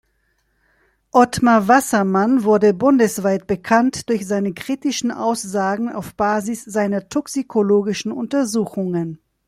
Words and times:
Otmar 1.11 1.67
Wassermann 1.67 2.43
wurde 2.43 2.73
bundesweit 2.73 3.45
bekannt 3.45 4.09
durch 4.09 4.25
seine 4.25 4.51
kritischen 4.51 5.11
Aussagen 5.11 5.89
auf 5.89 6.15
Basis 6.15 6.63
seiner 6.65 7.07
toxikologischen 7.07 8.11
Untersuchungen. 8.11 9.19